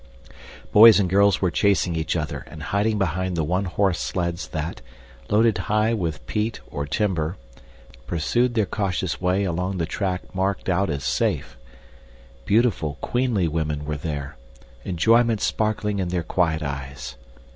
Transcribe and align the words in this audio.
Boys 0.71 0.99
and 0.99 1.07
girls 1.07 1.43
were 1.43 1.51
chasing 1.51 1.95
each 1.95 2.15
other 2.15 2.43
and 2.49 2.63
hiding 2.63 2.97
behind 2.97 3.37
the 3.37 3.43
one 3.43 3.65
horse 3.65 3.99
sleds 3.99 4.47
that, 4.47 4.81
loaded 5.29 5.55
high 5.69 5.93
with 5.93 6.25
peat 6.25 6.59
or 6.71 6.87
timber, 6.87 7.37
pursued 8.07 8.55
their 8.55 8.65
cautious 8.65 9.21
way 9.21 9.43
along 9.43 9.77
the 9.77 9.85
track 9.85 10.33
marked 10.33 10.69
out 10.69 10.89
as 10.89 11.03
"safe." 11.03 11.55
Beautiful, 12.45 12.97
queenly 12.99 13.47
women 13.47 13.85
were 13.85 13.95
there, 13.95 14.37
enjoyment 14.83 15.39
sparkling 15.39 15.99
in 15.99 16.07
their 16.07 16.23
quiet 16.23 16.63
eyes. 16.63 17.15